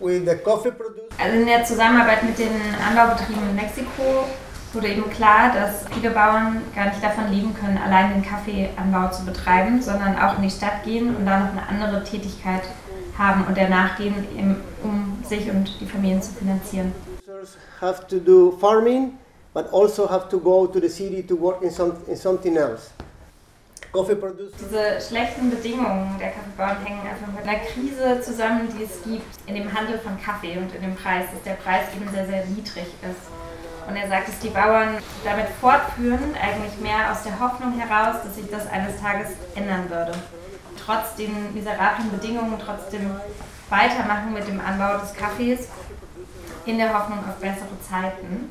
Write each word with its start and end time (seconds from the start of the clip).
Also 0.00 1.36
in 1.36 1.46
der 1.46 1.64
Zusammenarbeit 1.64 2.22
mit 2.22 2.38
den 2.38 2.50
Anbaubetrieben 2.88 3.50
in 3.50 3.56
Mexiko 3.56 4.24
wurde 4.72 4.88
eben 4.88 5.10
klar, 5.10 5.52
dass 5.52 5.84
viele 5.92 6.10
Bauern 6.10 6.62
gar 6.74 6.86
nicht 6.86 7.02
davon 7.02 7.30
leben 7.30 7.54
können, 7.54 7.76
allein 7.76 8.14
den 8.14 8.22
Kaffeeanbau 8.22 9.10
zu 9.10 9.24
betreiben, 9.24 9.82
sondern 9.82 10.16
auch 10.18 10.36
in 10.36 10.42
die 10.42 10.50
Stadt 10.50 10.84
gehen 10.84 11.14
und 11.16 11.26
da 11.26 11.40
noch 11.40 11.52
eine 11.52 11.68
andere 11.68 12.04
Tätigkeit 12.04 12.62
haben 13.18 13.44
und 13.46 13.56
der 13.56 13.68
nachgehen, 13.68 14.14
um 14.82 15.18
sich 15.26 15.50
und 15.50 15.68
die 15.80 15.86
Familien 15.86 16.22
zu 16.22 16.32
finanzieren. 16.32 16.92
Have 17.80 18.06
to 18.06 18.18
do 18.18 18.56
farming, 18.58 19.18
but 19.52 19.66
also 19.72 20.08
have 20.08 20.28
to 20.28 20.38
go 20.38 20.66
to 20.66 20.80
the 20.80 20.88
city 20.88 21.22
to 21.22 21.38
work 21.38 21.62
in, 21.62 21.70
some, 21.70 21.92
in 22.06 22.16
something 22.16 22.56
else. 22.56 22.90
Diese 23.92 25.00
schlechten 25.00 25.50
Bedingungen 25.50 26.16
der 26.20 26.30
Kaffeebauern 26.30 26.84
hängen 26.84 27.00
einfach 27.00 27.26
mit 27.34 27.42
einer 27.42 27.58
Krise 27.58 28.20
zusammen, 28.20 28.68
die 28.78 28.84
es 28.84 29.02
gibt 29.02 29.48
in 29.48 29.56
dem 29.56 29.72
Handel 29.72 29.98
von 29.98 30.20
Kaffee 30.22 30.58
und 30.58 30.72
in 30.74 30.82
dem 30.82 30.94
Preis, 30.94 31.26
dass 31.32 31.42
der 31.42 31.54
Preis 31.54 31.86
eben 31.96 32.08
sehr, 32.10 32.26
sehr 32.26 32.44
niedrig 32.46 32.86
ist. 32.86 33.88
Und 33.88 33.96
er 33.96 34.08
sagt, 34.08 34.28
dass 34.28 34.38
die 34.38 34.50
Bauern 34.50 34.98
damit 35.24 35.48
fortführen, 35.60 36.36
eigentlich 36.40 36.78
mehr 36.80 37.10
aus 37.10 37.24
der 37.24 37.40
Hoffnung 37.40 37.72
heraus, 37.80 38.22
dass 38.22 38.36
sich 38.36 38.48
das 38.48 38.68
eines 38.70 39.00
Tages 39.00 39.30
ändern 39.56 39.90
würde. 39.90 40.12
Trotz 40.84 41.16
den 41.16 41.52
miserablen 41.52 42.10
Bedingungen 42.12 42.58
trotzdem 42.64 43.10
weitermachen 43.68 44.32
mit 44.32 44.46
dem 44.46 44.60
Anbau 44.60 44.98
des 44.98 45.14
Kaffees 45.14 45.68
in 46.66 46.78
der 46.78 46.94
Hoffnung 46.94 47.18
auf 47.18 47.36
bessere 47.40 47.80
Zeiten 47.88 48.50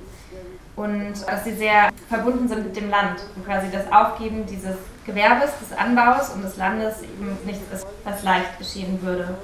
und 0.76 1.14
dass 1.28 1.44
sie 1.44 1.56
sehr 1.56 1.90
verbunden 2.08 2.48
sind 2.48 2.66
mit 2.66 2.76
dem 2.76 2.90
Land 2.90 3.22
und 3.36 3.46
quasi 3.46 3.68
das 3.72 3.92
Aufgeben 3.92 4.46
dieses 4.46 4.76
Gewerbes, 5.10 5.52
des 5.60 5.78
Anbaus 5.78 6.30
und 6.30 6.44
des 6.44 6.58
Landes 6.58 7.02
eben 7.02 7.38
nichts 7.46 7.64
ist, 7.74 7.88
was 8.04 8.24
leicht 8.24 8.58
geschehen 8.60 9.00
würde. 9.02 9.36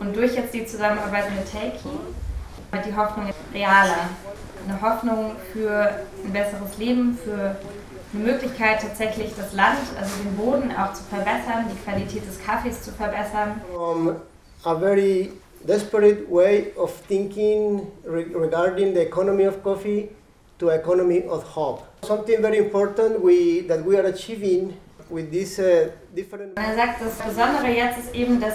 Und 0.00 0.16
durch 0.16 0.34
jetzt 0.34 0.52
die 0.54 0.66
Zusammenarbeit 0.66 1.24
mit 1.30 1.50
Teiki 1.50 1.88
wird 2.70 2.86
die 2.86 2.96
Hoffnung 2.96 3.30
realer. 3.52 4.10
Eine 4.66 4.80
Hoffnung 4.82 5.32
für 5.52 5.90
ein 6.24 6.32
besseres 6.32 6.76
Leben, 6.78 7.16
für 7.24 7.56
eine 8.12 8.24
Möglichkeit 8.24 8.82
tatsächlich 8.82 9.32
das 9.36 9.52
Land, 9.52 9.78
also 9.98 10.10
den 10.22 10.36
Boden 10.36 10.72
auch 10.72 10.92
zu 10.92 11.02
verbessern, 11.04 11.66
die 11.70 11.78
Qualität 11.84 12.26
des 12.26 12.44
Kaffees 12.44 12.82
zu 12.82 12.90
verbessern. 12.92 13.60
Um, 13.76 14.16
a 14.64 14.74
very 14.74 15.32
desperate 15.66 16.28
way 16.28 16.72
of 16.76 16.92
thinking 17.08 17.86
regarding 18.04 18.94
the 18.94 19.02
economy 19.02 19.46
of 19.46 19.62
coffee 19.62 20.08
to 20.58 20.70
economy 20.70 21.24
of 21.28 21.44
hope. 21.44 21.82
Something 22.02 22.42
very 22.42 22.58
important 22.58 23.22
we, 23.22 23.60
that 23.68 23.84
we 23.84 23.96
are 23.96 24.06
achieving 24.06 24.74
Er 26.56 26.74
sagt, 26.74 27.00
das 27.00 27.14
Besondere 27.14 27.68
jetzt 27.68 27.98
ist 27.98 28.14
eben, 28.14 28.40
dass 28.40 28.54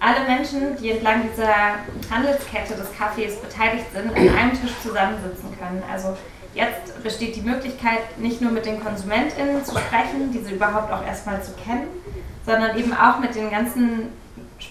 alle 0.00 0.26
Menschen, 0.26 0.76
die 0.80 0.90
entlang 0.90 1.22
dieser 1.30 1.76
Handelskette 2.10 2.74
des 2.74 2.96
Kaffees 2.96 3.36
beteiligt 3.36 3.86
sind, 3.92 4.10
an 4.10 4.16
einem 4.16 4.60
Tisch 4.60 4.72
zusammensitzen 4.82 5.56
können. 5.58 5.82
Also 5.90 6.16
jetzt 6.54 7.02
besteht 7.02 7.36
die 7.36 7.42
Möglichkeit, 7.42 8.18
nicht 8.18 8.40
nur 8.40 8.52
mit 8.52 8.66
den 8.66 8.82
KonsumentInnen 8.82 9.64
zu 9.64 9.72
sprechen, 9.72 10.32
diese 10.32 10.54
überhaupt 10.54 10.92
auch 10.92 11.04
erstmal 11.04 11.42
zu 11.42 11.52
kennen, 11.52 11.88
sondern 12.46 12.78
eben 12.78 12.92
auch 12.92 13.18
mit 13.18 13.34
den 13.34 13.50
ganzen 13.50 14.12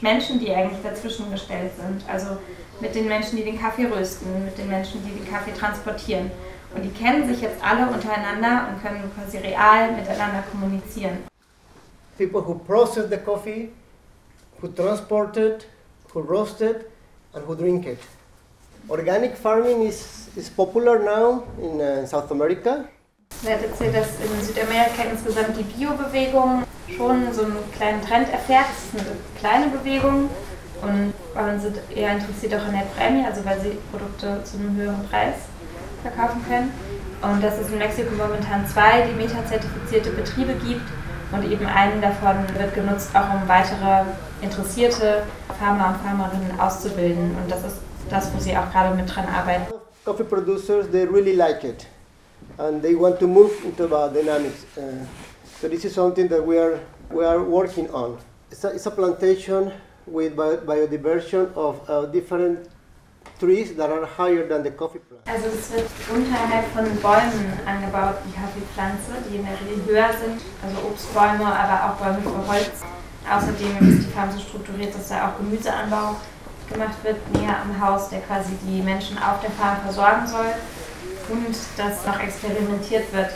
Menschen, 0.01 0.39
die 0.39 0.53
eigentlich 0.53 0.79
dazwischen 0.83 1.31
gestellt 1.31 1.71
sind. 1.77 2.03
Also 2.09 2.37
mit 2.79 2.95
den 2.95 3.07
Menschen, 3.07 3.37
die 3.37 3.43
den 3.43 3.59
Kaffee 3.59 3.85
rösten, 3.85 4.45
mit 4.45 4.57
den 4.57 4.69
Menschen, 4.69 5.01
die 5.03 5.11
den 5.11 5.29
Kaffee 5.29 5.53
transportieren. 5.53 6.31
Und 6.75 6.83
die 6.83 6.91
kennen 6.91 7.27
sich 7.27 7.41
jetzt 7.41 7.63
alle 7.63 7.87
untereinander 7.87 8.67
und 8.69 8.81
können 8.81 9.11
quasi 9.15 9.37
real 9.37 9.91
miteinander 9.91 10.43
kommunizieren. 10.51 11.17
People 12.17 12.41
who 12.41 12.55
process 12.55 13.09
the 13.09 13.17
coffee, 13.17 13.71
who 14.61 14.67
transport 14.67 15.37
it, 15.37 15.67
who 16.13 16.19
roast 16.21 16.61
it, 16.61 16.89
and 17.33 17.47
who 17.47 17.55
drink 17.55 17.85
it. 17.85 17.99
Organic 18.89 19.37
farming 19.37 19.85
is, 19.85 20.29
is 20.35 20.49
popular 20.49 20.99
now 20.99 21.43
in 21.61 21.79
uh, 21.79 22.05
South 22.05 22.31
America. 22.31 22.85
Er 23.45 23.55
hat 23.55 23.63
erzählt, 23.63 23.95
dass 23.95 24.07
in 24.19 24.41
Südamerika 24.41 25.03
insgesamt 25.11 25.57
die 25.57 25.63
Bio-Bewegung 25.63 26.63
schon 26.95 27.33
so 27.33 27.43
einen 27.43 27.71
kleinen 27.75 28.01
Trend 28.01 28.31
erfährt. 28.31 28.65
Das 28.93 29.01
ist 29.01 29.07
eine 29.07 29.17
kleine 29.39 29.67
Bewegung 29.67 30.29
und 30.81 31.13
Bauern 31.33 31.59
sind 31.59 31.77
eher 31.93 32.13
interessiert 32.13 32.55
auch 32.55 32.65
an 32.65 32.73
der 32.73 32.87
Prämie, 32.95 33.25
also 33.25 33.43
weil 33.45 33.59
sie 33.61 33.77
Produkte 33.91 34.43
zu 34.43 34.57
einem 34.57 34.75
höheren 34.75 35.07
Preis 35.07 35.35
verkaufen 36.07 36.43
können. 36.47 36.71
Und 37.21 37.43
dass 37.43 37.57
es 37.57 37.69
in 37.69 37.79
Mexiko 37.79 38.13
momentan 38.15 38.67
zwei 38.67 39.01
Demeter-zertifizierte 39.01 40.11
Betriebe 40.11 40.53
gibt 40.53 40.85
und 41.31 41.51
eben 41.51 41.65
einen 41.65 42.01
davon 42.01 42.35
wird 42.57 42.73
genutzt, 42.73 43.09
auch 43.13 43.33
um 43.33 43.47
weitere 43.47 44.05
interessierte 44.41 45.23
Farmer 45.59 45.89
und 45.89 45.97
Farmerinnen 45.97 46.59
auszubilden. 46.59 47.35
Und 47.35 47.51
das 47.51 47.63
ist 47.63 47.77
das, 48.09 48.33
wo 48.33 48.39
sie 48.39 48.55
auch 48.55 48.71
gerade 48.71 48.95
mit 48.95 49.13
dran 49.13 49.25
arbeiten. 49.27 49.73
Coffee 50.05 50.23
producers, 50.23 50.89
they 50.91 51.05
really 51.05 51.33
like 51.33 51.63
it 51.63 51.87
and 52.59 52.81
they 52.81 52.95
want 52.95 53.19
to 53.19 53.27
move 53.27 53.51
into 53.65 53.87
the 53.87 54.09
dynamics. 54.13 54.65
Uh, 54.77 55.05
so 55.59 55.67
this 55.67 55.85
is 55.85 55.93
something 55.93 56.27
that 56.27 56.45
we 56.45 56.57
are, 56.57 56.79
we 57.11 57.25
are 57.25 57.43
working 57.43 57.89
on. 57.91 58.17
It's 58.51 58.63
a, 58.63 58.69
it's 58.69 58.85
a 58.85 58.91
plantation 58.91 59.73
with 60.05 60.35
biodiversity 60.35 61.53
of 61.55 61.81
uh, 61.89 62.05
different 62.05 62.69
trees 63.39 63.75
that 63.75 63.89
are 63.89 64.05
higher 64.05 64.47
than 64.47 64.63
the 64.63 64.71
coffee 64.71 64.99
plant. 64.99 65.21
Also 65.27 65.47
es 65.47 65.71
wird 65.71 65.89
unterhalb 66.13 66.65
von 66.73 66.85
Bäumen 67.01 67.53
angebaut, 67.65 68.17
die 68.25 68.33
Kaffeepflanze, 68.33 69.23
die 69.29 69.37
in 69.37 69.45
der 69.45 69.53
Regel 69.61 69.85
höher 69.85 70.09
sind, 70.17 70.41
also 70.63 70.87
Obstbäume, 70.87 71.45
aber 71.45 71.77
auch 71.85 71.95
Bäume 71.97 72.21
für 72.21 72.47
Holz. 72.47 72.81
Außerdem 73.29 73.89
ist 73.89 74.07
die 74.07 74.11
Farm 74.11 74.31
so 74.31 74.39
strukturiert, 74.39 74.95
dass 74.95 75.09
da 75.09 75.27
auch 75.27 75.37
Gemüseanbau 75.37 76.15
gemacht 76.71 76.97
wird, 77.03 77.17
näher 77.33 77.57
am 77.61 77.79
Haus, 77.79 78.09
der 78.09 78.21
quasi 78.21 78.51
die 78.63 78.81
Menschen 78.81 79.17
auf 79.17 79.39
der 79.41 79.51
Farm 79.51 79.77
versorgen 79.83 80.25
soll. 80.27 80.51
Und 81.29 81.55
dass 81.75 82.05
noch 82.05 82.19
experimentiert 82.21 83.11
wird 83.11 83.31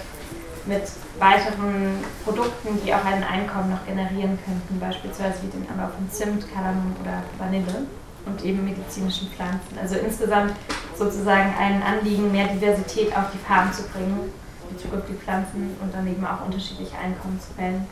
mit 0.66 0.84
weiteren 1.20 2.00
Produkten, 2.24 2.80
die 2.86 2.94
auch 2.94 3.04
ein 3.04 3.24
Einkommen 3.24 3.72
noch 3.72 3.86
generieren 3.86 4.40
könnten, 4.46 4.80
beispielsweise 4.80 5.44
wie 5.44 5.48
den 5.48 5.68
Anbau 5.70 5.92
von 5.94 6.10
Zimt, 6.10 6.46
Kardamom 6.54 6.96
oder 7.02 7.22
Vanille 7.38 7.86
und 8.26 8.44
eben 8.44 8.64
medizinischen 8.64 9.30
Pflanzen. 9.30 9.78
Also 9.80 9.96
insgesamt 9.96 10.54
sozusagen 10.98 11.54
ein 11.58 11.82
Anliegen, 11.82 12.32
mehr 12.32 12.48
Diversität 12.48 13.16
auf 13.16 13.32
die 13.34 13.38
Farben 13.38 13.72
zu 13.74 13.84
bringen, 13.84 14.32
in 14.70 14.76
Bezug 14.76 14.94
auf 14.94 15.06
die 15.08 15.14
Pflanzen 15.14 15.76
und 15.82 15.94
dann 15.94 16.08
eben 16.08 16.26
auch 16.26 16.46
unterschiedliche 16.46 16.98
Einkommensquellen 16.98 17.88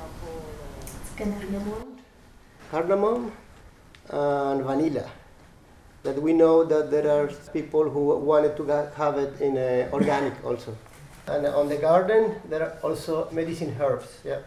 zu 0.86 1.16
generieren. 1.18 1.64
Cardamom 2.72 3.32
and 4.10 4.66
vanilla. 4.66 5.06
That 6.04 6.22
we 6.22 6.34
know 6.34 6.64
that 6.64 6.92
there 6.92 7.10
are 7.10 7.28
people 7.52 7.90
who 7.90 8.16
wanted 8.16 8.56
to 8.56 8.66
have 8.96 9.18
it 9.18 9.42
in 9.42 9.58
uh, 9.58 9.90
organic 9.92 10.34
also. 10.46 10.74
And 11.28 11.46
on 11.48 11.68
the 11.68 11.78
garden 11.78 12.36
there 12.50 12.64
are 12.64 12.74
also 12.82 13.28
medicine 13.32 13.76
herbs. 13.78 14.08
Yeah. 14.26 14.40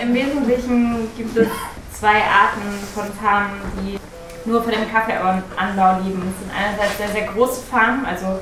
Im 0.00 0.14
Wesentlichen 0.14 1.10
gibt 1.14 1.36
es 1.36 1.48
zwei 1.92 2.22
Arten 2.22 2.62
von 2.94 3.04
Farmen, 3.12 3.60
die 3.82 3.98
nur 4.44 4.62
von 4.62 4.72
dem 4.72 4.90
Kaffeeanbau 4.90 6.00
leben. 6.02 6.22
Es 6.32 6.40
sind 6.40 6.52
einerseits 6.56 6.98
sehr, 6.98 7.08
sehr 7.08 7.32
große 7.32 7.62
Farmen, 7.62 8.04
also 8.04 8.40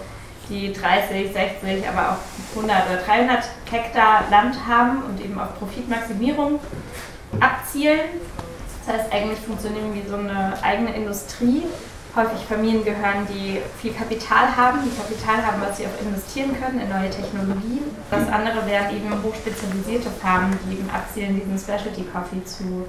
die 0.48 0.72
30, 0.72 1.32
60, 1.32 1.88
aber 1.88 2.12
auch 2.12 2.56
100 2.56 2.90
oder 2.90 2.96
300 3.02 3.44
Hektar 3.70 4.24
Land 4.30 4.56
haben 4.66 5.02
und 5.04 5.20
eben 5.20 5.40
auf 5.40 5.58
Profitmaximierung 5.58 6.60
abzielen. 7.40 8.20
Das 8.84 8.96
heißt, 8.96 9.12
eigentlich 9.12 9.38
funktionieren 9.38 9.94
wie 9.94 10.08
so 10.08 10.16
eine 10.16 10.54
eigene 10.62 10.94
Industrie. 10.94 11.62
Häufig 12.14 12.44
Familien 12.46 12.84
gehören, 12.84 13.26
die 13.30 13.62
viel 13.80 13.94
Kapital 13.94 14.54
haben, 14.54 14.80
die 14.84 14.94
Kapital 14.94 15.46
haben, 15.46 15.62
was 15.62 15.78
sie 15.78 15.86
auch 15.86 16.04
investieren 16.04 16.54
können 16.60 16.80
in 16.80 16.88
neue 16.90 17.08
Technologien. 17.08 17.84
Das 18.10 18.28
andere 18.28 18.66
wären 18.66 18.94
eben 18.94 19.10
hochspezialisierte 19.22 20.10
Farmen, 20.20 20.58
die 20.66 20.74
eben 20.74 20.90
abzielen, 20.90 21.40
diesen 21.40 21.58
Specialty 21.58 22.04
Coffee 22.12 22.44
zu 22.44 22.86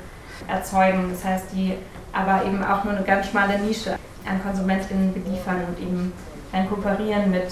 erzeugen. 0.47 1.09
Das 1.11 1.23
heißt, 1.23 1.45
die 1.53 1.75
aber 2.11 2.45
eben 2.45 2.63
auch 2.63 2.83
nur 2.83 2.93
eine 2.93 3.03
ganz 3.03 3.27
schmale 3.27 3.57
Nische 3.59 3.97
an 4.25 4.41
KonsumentInnen 4.43 5.13
beliefern 5.13 5.63
und 5.67 5.79
eben 5.79 6.13
dann 6.51 6.69
kooperieren 6.69 7.31
mit 7.31 7.47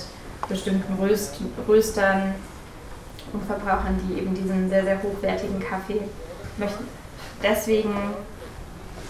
bestimmten 0.48 0.94
Röst 1.02 1.40
Röstern 1.68 2.36
und 3.34 3.46
Verbrauchern, 3.46 4.00
die 4.08 4.20
eben 4.20 4.34
diesen 4.34 4.70
sehr, 4.70 4.84
sehr 4.84 5.02
hochwertigen 5.02 5.60
Kaffee 5.60 6.02
möchten. 6.58 6.86
Deswegen 7.42 7.94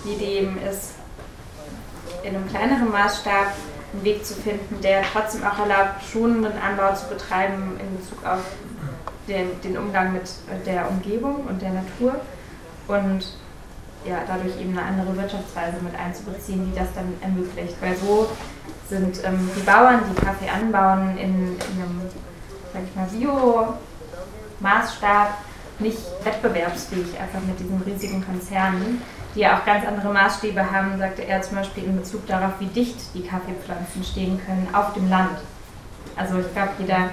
die 0.05 0.13
Idee 0.13 0.39
eben 0.39 0.57
ist, 0.61 0.93
in 2.23 2.35
einem 2.35 2.47
kleineren 2.47 2.91
Maßstab 2.91 3.53
einen 3.93 4.03
Weg 4.03 4.25
zu 4.25 4.35
finden, 4.35 4.79
der 4.81 5.01
trotzdem 5.03 5.43
auch 5.43 5.59
erlaubt, 5.59 6.03
schonenden 6.11 6.53
Anbau 6.61 6.93
zu 6.95 7.07
betreiben 7.07 7.79
in 7.79 7.97
Bezug 7.97 8.25
auf 8.25 8.39
den, 9.27 9.59
den 9.61 9.77
Umgang 9.77 10.13
mit 10.13 10.29
der 10.65 10.89
Umgebung 10.89 11.45
und 11.47 11.61
der 11.61 11.71
Natur 11.71 12.15
und 12.87 13.25
ja, 14.05 14.19
dadurch 14.27 14.59
eben 14.59 14.77
eine 14.77 14.87
andere 14.87 15.15
Wirtschaftsweise 15.15 15.77
mit 15.81 15.95
einzubeziehen, 15.95 16.71
die 16.71 16.77
das 16.77 16.87
dann 16.95 17.13
ermöglicht. 17.21 17.75
Weil 17.81 17.95
so 17.95 18.29
sind 18.89 19.23
ähm, 19.23 19.49
die 19.55 19.61
Bauern, 19.61 20.01
die 20.09 20.15
Kaffee 20.21 20.49
anbauen, 20.49 21.17
in, 21.17 21.55
in 21.55 21.81
einem, 21.81 22.01
sag 22.73 22.83
ich 22.83 22.95
mal, 22.95 23.07
Bio-Maßstab 24.59 25.37
nicht 25.79 25.99
wettbewerbsfähig, 26.23 27.19
einfach 27.19 27.41
mit 27.47 27.59
diesen 27.59 27.81
riesigen 27.81 28.23
Konzernen, 28.25 29.01
die 29.33 29.41
ja 29.41 29.57
auch 29.57 29.65
ganz 29.65 29.85
andere 29.87 30.13
Maßstäbe 30.13 30.71
haben, 30.71 30.97
sagte 30.99 31.25
er 31.25 31.41
zum 31.41 31.57
Beispiel 31.57 31.85
in 31.85 31.97
Bezug 31.97 32.27
darauf, 32.27 32.53
wie 32.59 32.67
dicht 32.67 32.97
die 33.13 33.23
Kaffeepflanzen 33.23 34.03
stehen 34.03 34.39
können 34.45 34.67
auf 34.73 34.93
dem 34.93 35.09
Land. 35.09 35.39
Also 36.15 36.37
ich 36.39 36.53
glaube, 36.53 36.71
jeder 36.79 37.09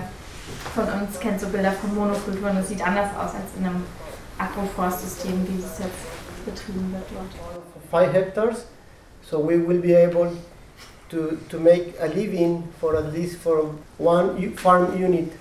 von 0.75 0.85
uns 0.85 1.19
kennt 1.21 1.41
so 1.41 1.49
Bilder 1.49 1.73
von 1.73 1.95
Monokulturen, 1.95 2.57
das 2.57 2.69
sieht 2.69 2.85
anders 2.87 3.11
aus 3.17 3.35
als 3.35 3.55
in 3.59 3.67
einem 3.67 3.85
Agroforstsystem, 4.39 5.47
wie 5.49 5.59
es 5.63 5.79
jetzt 5.79 6.19
betrieben 6.51 6.93
wird 6.93 7.05
dort. 7.13 7.33
Five 7.91 8.13
hectares, 8.13 8.67
so 9.23 9.39
we 9.39 9.57
will 9.57 9.81
be 9.81 9.95
able 9.95 10.33
to, 11.11 11.39
to 11.49 11.59
make 11.59 11.95
a 12.01 12.07
living 12.07 12.65
for 12.81 12.97
at 12.97 13.13
least 13.13 13.39
for 13.39 13.75
one 13.99 14.53
farm 14.57 14.97
unit, 14.99 15.33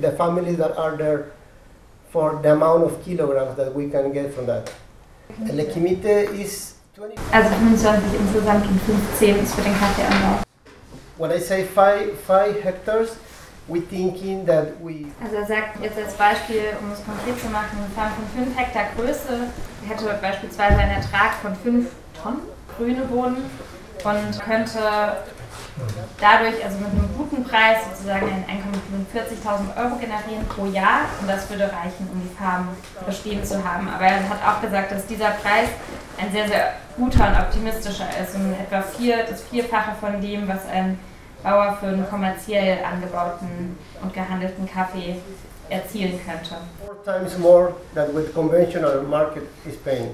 the 0.00 0.12
families 0.12 0.56
that 0.58 0.76
are 0.76 0.96
there 0.96 1.32
for 2.10 2.40
the 2.42 2.52
amount 2.52 2.84
of 2.84 3.04
kilograms 3.04 3.56
that 3.56 3.74
we 3.74 3.88
can 3.90 4.12
get 4.12 4.32
from 4.32 4.46
that. 4.46 4.72
Lekimite 5.40 6.32
is 6.38 6.74
20. 6.94 7.16
Also 7.32 7.50
25 7.50 8.14
insgesamt 8.20 8.66
und 8.66 8.80
15 8.80 9.36
ist 9.42 9.54
für 9.54 9.62
den 9.62 9.78
Kaffeeanbau. 9.78 10.42
When 11.18 11.30
I 11.30 11.38
say 11.38 11.64
five, 11.64 12.14
five 12.26 12.62
hectares, 12.62 13.16
Also 15.22 15.36
er 15.36 15.46
sagt 15.46 15.82
jetzt 15.82 15.98
als 15.98 16.14
Beispiel, 16.14 16.62
um 16.80 16.92
es 16.92 17.04
konkret 17.04 17.40
zu 17.40 17.48
machen, 17.48 17.78
eine 17.78 17.90
Farm 17.94 18.12
von 18.14 18.44
5 18.44 18.56
Hektar 18.56 18.84
Größe. 18.96 19.48
Hätte 19.88 20.18
beispielsweise 20.22 20.78
einen 20.78 20.92
Ertrag 20.92 21.34
von 21.42 21.54
5 21.56 21.88
Tonnen 22.22 22.42
grüne 22.76 23.02
Bohnen 23.02 23.50
und 24.04 24.40
könnte 24.44 24.78
dadurch, 26.20 26.64
also 26.64 26.78
mit 26.78 26.90
einem 26.90 27.08
guten 27.16 27.44
Preis, 27.44 27.78
sozusagen 27.90 28.26
ein 28.26 28.44
Einkommen 28.48 28.80
von 28.88 29.06
40.000 29.12 29.76
Euro 29.76 29.96
generieren 29.96 30.46
pro 30.48 30.66
Jahr. 30.66 31.00
Und 31.20 31.28
das 31.28 31.48
würde 31.50 31.64
reichen, 31.64 32.08
um 32.12 32.22
die 32.22 32.34
Farm 32.36 32.68
bestehen 33.04 33.44
zu 33.44 33.62
haben. 33.64 33.88
Aber 33.88 34.04
er 34.04 34.28
hat 34.28 34.38
auch 34.46 34.60
gesagt, 34.60 34.92
dass 34.92 35.06
dieser 35.06 35.30
Preis 35.30 35.68
ein 36.18 36.32
sehr, 36.32 36.48
sehr 36.48 36.72
guter 36.96 37.28
und 37.28 37.38
optimistischer 37.38 38.08
ist. 38.22 38.34
Und 38.34 38.54
etwa 38.54 38.82
vier, 38.82 39.24
das 39.28 39.42
Vierfache 39.42 39.92
von 40.00 40.20
dem, 40.20 40.48
was 40.48 40.66
ein 40.72 40.98
Bauer 41.46 41.76
für 41.78 41.86
einen 41.86 42.08
kommerziell 42.10 42.78
angebauten 42.84 43.78
und 44.02 44.12
gehandelten 44.12 44.68
Kaffee 44.68 45.14
erzielen 45.70 46.18
könnte. 46.26 46.56
Four 46.84 46.96
times 47.04 47.38
more 47.38 47.72
than 47.94 48.12
with 48.16 48.34
conventional 48.34 49.02
market 49.02 49.44
is 49.64 49.76
paying. 49.76 50.10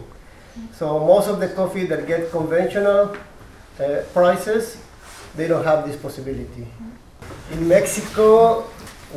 So 0.79 0.99
most 0.99 1.31
of 1.31 1.41
the 1.41 1.49
coffee 1.49 1.87
that 1.87 2.07
get 2.07 2.31
conventional 2.31 3.17
uh, 3.81 4.03
prices 4.13 4.77
they 5.35 5.49
don't 5.49 5.65
have 5.65 5.87
this 5.87 5.97
possibility. 5.97 6.67
In 7.51 7.67
Mexico, 7.67 8.65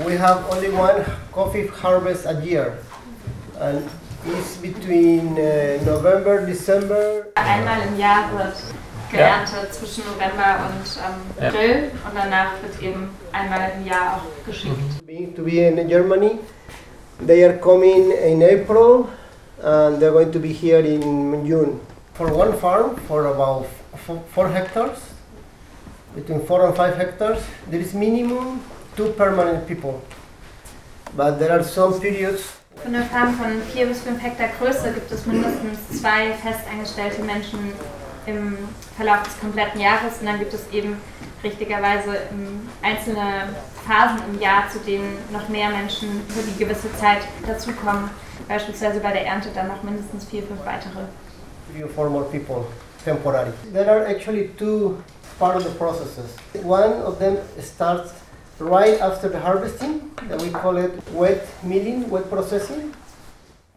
we 0.06 0.16
have 0.16 0.46
only 0.50 0.70
one 0.70 1.04
coffee 1.34 1.68
harvest 1.68 2.26
a 2.26 2.42
year, 2.42 2.78
and 3.60 3.84
it's 4.26 4.56
between 4.56 5.38
uh, 5.38 5.84
November, 5.84 6.46
December. 6.46 7.26
Einmal 7.36 7.82
im 7.88 8.00
Jahr 8.00 8.32
wird 8.32 8.56
geerntet 9.12 9.64
ja. 9.64 9.72
zwischen 9.72 10.04
November 10.06 10.70
und 10.70 10.86
ähm, 10.98 11.48
April 11.48 11.92
und 12.06 12.16
danach 12.16 12.62
wird 12.62 12.82
eben 12.82 13.10
einmal 13.32 13.72
im 13.78 13.86
Jahr 13.86 14.18
auch 14.18 14.46
geschickt. 14.46 15.36
To 15.36 15.44
be 15.44 15.68
in 15.68 15.88
Germany, 15.88 16.40
they 17.26 17.44
are 17.44 17.58
coming 17.58 18.12
in 18.12 18.44
April 18.44 19.06
and 19.64 20.00
they're 20.00 20.12
going 20.12 20.32
to 20.32 20.40
be 20.40 20.50
here 20.50 20.80
in 20.80 21.46
June. 21.46 21.80
For 22.14 22.32
one 22.32 22.54
farm, 22.58 22.96
for 23.08 23.26
about 23.28 23.66
four 24.34 24.50
hectares, 24.50 25.00
between 26.16 26.46
four 26.46 26.66
and 26.66 26.76
five 26.76 26.96
hectares, 26.96 27.44
there 27.70 27.82
is 27.82 27.94
minimum 27.94 28.62
two 28.96 29.10
permanent 29.18 29.68
people. 29.68 30.02
But 31.16 31.40
there 31.40 31.52
are 31.52 31.64
some 31.64 32.00
periods. 32.00 32.44
Für 32.76 32.88
eine 32.88 33.04
Farm 33.06 33.34
von 33.36 33.62
vier 33.74 33.88
bis 33.88 34.02
fünf 34.02 34.22
Hektar 34.22 34.50
Größe 34.60 34.92
gibt 34.94 35.12
es 35.12 35.26
mindestens 35.26 36.02
zwei 36.02 36.34
festangestellte 36.34 37.22
Menschen 37.24 37.74
im 38.26 38.58
Verlauf 38.96 39.24
des 39.24 39.40
kompletten 39.40 39.80
Jahres 39.82 40.20
und 40.20 40.26
dann 40.26 40.40
gibt 40.40 40.54
es 40.54 40.68
eben 40.72 40.98
richtigerweise 41.44 42.18
einzelne 42.82 43.50
Phasen 43.86 44.20
im 44.30 44.40
Jahr, 44.42 44.64
zu 44.70 44.80
denen 44.80 45.18
noch 45.32 45.48
mehr 45.50 45.70
Menschen 45.70 46.22
für 46.30 46.42
die 46.42 46.58
gewisse 46.58 46.92
Zeit 46.98 47.22
dazukommen. 47.48 48.10
Beispielsweise 48.48 49.00
bei 49.00 49.12
der 49.12 49.26
Ernte 49.26 49.50
dann 49.54 49.68
noch 49.68 49.84
mindestens 49.84 50.26
vier, 50.26 50.44
fünf 50.44 50.66
weitere. 50.66 51.06
Three 51.72 51.84
or 51.84 51.90
four 51.90 52.10
more 52.10 52.26
people 52.26 52.66
temporary. 53.04 53.52
There 53.74 53.90
are 53.90 54.08
actually 54.08 54.50
two 54.58 54.98
part 55.40 55.56
of 55.56 55.64
the 55.64 55.72
processes. 55.72 56.36
One 56.64 57.02
of 57.04 57.20
them 57.20 57.38
starts 57.60 58.12
right 58.60 59.00
after 59.02 59.30
the 59.30 59.40
harvesting, 59.40 60.12
that 60.30 60.42
we 60.42 60.50
call 60.50 60.78
it 60.78 60.92
wet 61.14 61.46
milling, 61.64 62.10
wet 62.10 62.30
processing. 62.30 62.94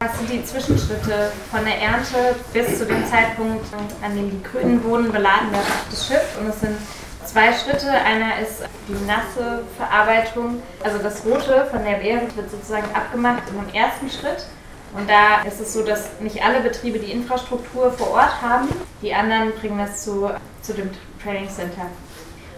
Das 0.01 0.17
sind 0.17 0.31
die 0.31 0.45
Zwischenschritte 0.45 1.33
von 1.51 1.65
der 1.65 1.81
Ernte 1.81 2.37
bis 2.53 2.79
zu 2.79 2.87
dem 2.87 3.05
Zeitpunkt, 3.07 3.67
an 4.01 4.15
dem 4.15 4.31
die 4.31 4.41
grünen 4.45 4.81
Bohnen 4.81 5.11
beladen 5.11 5.51
werden 5.51 5.67
auf 5.67 5.87
das 5.91 6.07
Schiff. 6.07 6.39
Und 6.39 6.49
es 6.51 6.61
sind 6.61 6.79
zwei 7.25 7.53
Schritte. 7.53 7.91
Einer 7.91 8.39
ist 8.39 8.63
die 8.87 9.05
nasse 9.07 9.65
Verarbeitung. 9.77 10.63
Also 10.85 10.99
das 10.99 11.25
Rote 11.25 11.67
von 11.73 11.83
der 11.83 11.97
Beere 11.97 12.29
wird 12.37 12.49
sozusagen 12.49 12.87
abgemacht 12.95 13.43
in 13.51 13.61
dem 13.61 13.75
ersten 13.75 14.09
Schritt. 14.09 14.47
Und 14.97 15.11
da 15.11 15.43
ist 15.43 15.61
es 15.61 15.73
so, 15.73 15.83
dass 15.83 16.09
nicht 16.21 16.45
alle 16.45 16.61
Betriebe 16.61 17.01
die 17.01 17.11
Infrastruktur 17.11 17.91
vor 17.91 18.13
Ort 18.13 18.41
haben. 18.41 18.69
Die 19.03 19.13
anderen 19.13 19.53
bringen 19.55 19.79
das 19.79 20.05
zu, 20.05 20.31
zu 20.63 20.75
dem 20.75 20.91
Training 21.21 21.51
Center. 21.51 21.87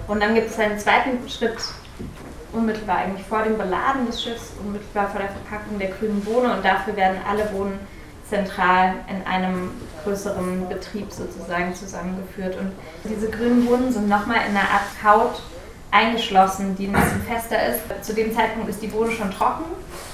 Und 0.08 0.22
dann 0.22 0.34
gibt 0.34 0.50
es 0.50 0.58
einen 0.58 0.78
zweiten 0.78 1.26
Schritt, 1.26 1.56
unmittelbar 2.52 2.98
eigentlich 2.98 3.26
vor 3.26 3.42
dem 3.42 3.56
Beladen 3.56 4.06
des 4.06 4.22
Schiffs, 4.22 4.52
unmittelbar 4.62 5.08
vor 5.08 5.20
der 5.20 5.30
Verpackung 5.30 5.78
der 5.78 5.88
grünen 5.88 6.20
Bohne. 6.22 6.54
Und 6.54 6.64
dafür 6.64 6.96
werden 6.96 7.18
alle 7.28 7.44
Bohnen 7.46 7.78
zentral 8.28 8.94
in 9.08 9.26
einem 9.26 9.70
größeren 10.04 10.68
Betrieb 10.68 11.10
sozusagen 11.10 11.74
zusammengeführt. 11.74 12.56
Und 12.56 12.72
diese 13.04 13.28
grünen 13.28 13.66
Bohnen 13.66 13.92
sind 13.92 14.08
nochmal 14.08 14.38
in 14.48 14.56
einer 14.56 14.68
Art 14.70 15.02
Haut 15.04 15.42
eingeschlossen, 15.90 16.76
die 16.76 16.86
ein 16.86 16.92
bisschen 16.92 17.22
fester 17.22 17.56
ist. 17.66 18.04
Zu 18.04 18.14
dem 18.14 18.32
Zeitpunkt 18.34 18.68
ist 18.68 18.80
die 18.80 18.86
Bohne 18.86 19.10
schon 19.10 19.30
trocken, 19.30 19.64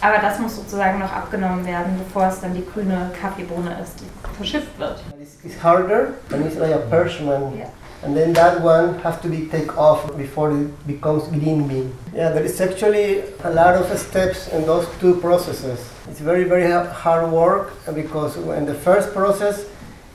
aber 0.01 0.19
das 0.19 0.39
muss 0.39 0.57
sozusagen 0.57 0.99
noch 0.99 1.13
abgenommen 1.13 1.67
werden, 1.67 1.99
bevor 1.99 2.29
es 2.29 2.41
dann 2.41 2.55
die 2.55 2.65
grüne 2.65 3.11
Kaffeebohne 3.21 3.77
ist, 3.83 4.01
die 4.01 4.07
verschifft 4.37 4.79
wird. 4.79 5.03
It's 5.45 5.63
harder 5.63 6.09
and 6.33 6.47
it's 6.47 6.57
like 6.57 6.73
a 6.73 6.79
parchment. 6.79 7.55
Yeah. 7.55 7.69
And 8.07 8.17
then 8.17 8.33
that 8.35 8.61
one 8.61 9.01
has 9.01 9.21
to 9.23 9.29
be 9.29 9.49
take 9.49 9.77
off 9.77 10.17
before 10.17 10.53
it 10.53 10.87
becomes 10.87 11.25
green 11.27 11.67
bean. 11.67 11.93
Yeah, 12.15 12.31
there 12.31 12.45
is 12.45 12.61
actually 12.61 13.25
a 13.43 13.51
lot 13.51 13.75
of 13.75 13.99
steps 13.99 14.47
in 14.53 14.65
those 14.65 14.87
two 15.01 15.17
processes. 15.17 15.81
It's 16.09 16.21
very, 16.21 16.45
very 16.45 16.71
hard 16.71 17.33
work 17.33 17.73
because 17.93 18.37
in 18.37 18.65
the 18.65 18.75
first 18.75 19.13
process, 19.13 19.67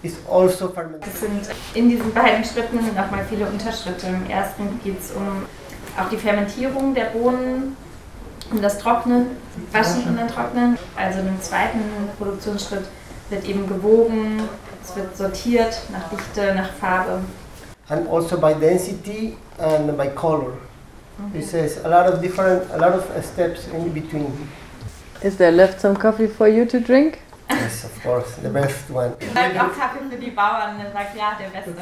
ist 0.04 0.18
also 0.26 0.70
fermented. 0.70 1.06
Es 1.06 1.20
sind 1.20 1.50
in 1.76 1.90
diesen 1.90 2.14
beiden 2.14 2.46
Schritten 2.46 2.78
nochmal 2.96 3.26
viele 3.30 3.46
Unterschritte. 3.46 4.08
Im 4.08 4.30
ersten 4.30 4.80
geht 4.86 4.98
es 4.98 5.12
um 5.12 5.46
auch 6.00 6.10
die 6.10 6.18
Fermentierung 6.18 6.96
der 6.96 7.08
Bohnen, 7.12 7.76
um 8.52 8.62
das 8.62 8.80
Trocknen, 8.80 9.28
Waschen 9.74 10.04
und 10.08 10.18
dann 10.18 10.30
Trocknen. 10.30 10.78
Also 10.96 11.20
im 11.20 11.42
zweiten 11.42 11.82
Produktionsschritt 12.18 12.86
wird 13.30 13.46
eben 13.46 13.68
gewogen, 13.68 14.42
es 14.82 14.96
wird 14.96 15.16
sortiert 15.18 15.82
nach 15.92 16.10
Dichte, 16.10 16.56
nach 16.56 16.72
Farbe. 16.72 17.20
And 17.92 18.08
also 18.08 18.38
by 18.40 18.54
density 18.54 19.36
and 19.60 19.98
by 19.98 20.08
color. 20.08 20.56
Okay. 21.28 21.40
It 21.40 21.46
says 21.46 21.78
a 21.84 21.90
lot 21.90 22.08
of 22.08 22.22
different, 22.22 22.72
a 22.72 22.78
lot 22.78 22.94
of 22.94 23.04
steps 23.24 23.68
in 23.68 23.92
between. 23.92 24.32
Is 25.22 25.38
there 25.38 25.52
left 25.52 25.82
some 25.82 25.96
coffee 25.96 26.28
for 26.28 26.48
you 26.48 26.66
to 26.66 26.80
drink? 26.80 27.20
Yes, 27.50 27.84
of 27.84 28.02
course, 28.02 28.36
the 28.38 28.50
best 28.50 28.90
one. 28.90 29.12
Auch 29.12 29.76
Kaffee 29.76 30.10
für 30.10 30.18
die 30.18 30.32
Bauern, 30.32 30.80
er 30.80 30.92
sagt 30.94 31.16
ja, 31.18 31.38
der 31.38 31.50
beste. 31.50 31.76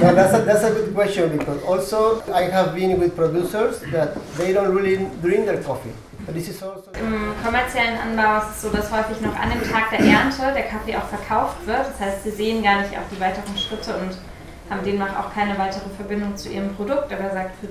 no, 0.00 0.14
that's 0.14 0.34
a, 0.34 0.40
that's 0.40 0.64
a 0.64 0.70
good 0.70 0.94
question 0.94 1.36
because 1.36 1.62
also 1.64 2.22
I 2.32 2.50
have 2.50 2.74
been 2.74 2.98
with 2.98 3.14
producers 3.14 3.80
that 3.92 4.16
they 4.38 4.52
don't 4.52 4.74
really 4.74 5.06
drink 5.20 5.46
their 5.46 5.62
coffee. 5.62 5.92
But 6.24 6.34
this 6.34 6.48
is 6.48 6.62
also 6.62 6.90
Im 6.98 7.34
kommerziellen 7.44 7.98
Anbau 7.98 8.38
ist 8.38 8.56
es 8.56 8.62
so, 8.62 8.68
dass 8.70 8.90
häufig 8.90 9.20
noch 9.20 9.36
an 9.38 9.50
dem 9.50 9.62
Tag 9.70 9.90
der 9.90 10.00
Ernte 10.00 10.52
der 10.54 10.64
Kaffee 10.64 10.96
auch 10.96 11.08
verkauft 11.08 11.66
wird. 11.66 11.80
Das 11.80 12.00
heißt, 12.00 12.24
sie 12.24 12.30
sehen 12.30 12.62
gar 12.62 12.80
nicht 12.80 12.92
auch 12.96 13.08
die 13.10 13.20
weiteren 13.20 13.56
Schritte 13.56 13.94
und 13.94 14.16
haben 14.70 14.84
demnach 14.84 15.18
auch 15.18 15.32
keine 15.32 15.58
weitere 15.58 15.88
Verbindung 15.96 16.36
zu 16.36 16.48
ihrem 16.48 16.74
Produkt. 16.74 17.12
Aber 17.12 17.22
er 17.22 17.32
sagt, 17.32 17.50
für, 17.60 17.68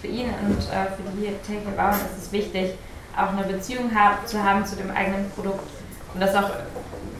für 0.00 0.06
ihn 0.08 0.26
und 0.26 0.58
äh, 0.58 0.86
für 0.96 1.02
die 1.16 1.26
täglichen 1.46 1.76
Bauern 1.76 1.94
ist 1.94 2.26
es 2.26 2.32
wichtig, 2.32 2.74
auch 3.16 3.32
eine 3.32 3.44
Beziehung 3.44 3.90
hab, 3.94 4.26
zu 4.26 4.42
haben 4.42 4.64
zu 4.66 4.76
dem 4.76 4.90
eigenen 4.90 5.30
Produkt 5.30 5.68
und 6.12 6.20
das 6.20 6.34
auch 6.34 6.50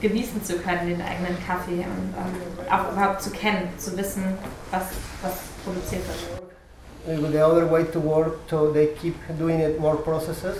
genießen 0.01 0.43
zu 0.43 0.57
können, 0.57 0.87
den 0.87 1.01
eigenen 1.01 1.37
Kaffee 1.45 1.79
und 1.79 2.13
ähm, 2.17 2.71
auch 2.71 2.91
überhaupt 2.91 3.21
zu 3.21 3.31
kennen, 3.31 3.69
zu 3.77 3.97
wissen, 3.97 4.23
was, 4.71 4.83
was 5.21 5.33
produziert 5.63 6.03
wird. 6.07 7.31
The 7.31 7.41
other 7.41 7.69
way 7.69 7.83
to 7.83 7.99
work, 7.99 8.33
so 8.49 8.71
they 8.71 8.87
keep 8.99 9.15
doing 9.37 9.59
it 9.59 9.79
more 9.79 9.95
processes, 9.95 10.57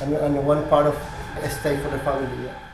and, 0.00 0.12
and 0.16 0.36
one 0.44 0.62
part 0.68 0.86
of 0.86 0.94
stay 1.60 1.76
for 1.76 1.90
the 1.90 1.98
family. 2.00 2.46
Yeah. 2.46 2.67